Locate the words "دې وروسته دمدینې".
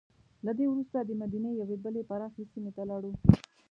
0.57-1.51